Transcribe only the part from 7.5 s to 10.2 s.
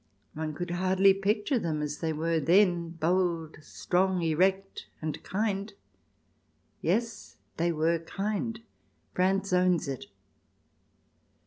they were kind: France owns it.